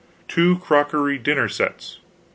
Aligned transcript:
500 0.27 0.27
2 0.29 0.57
crockery 0.63 1.19
dinner 1.19 1.47
sets. 1.47 1.99